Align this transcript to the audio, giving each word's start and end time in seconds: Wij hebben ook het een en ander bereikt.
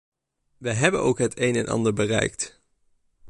Wij 0.57 0.73
hebben 0.73 1.01
ook 1.01 1.17
het 1.17 1.39
een 1.39 1.55
en 1.55 1.67
ander 1.67 1.93
bereikt. 1.93 2.61